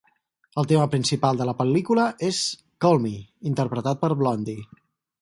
[0.61, 2.41] El tema principal de la pel·lícula és
[2.87, 3.15] "Call Me"
[3.55, 4.69] interpretat per Blondie.